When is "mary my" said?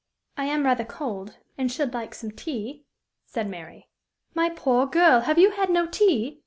3.47-4.49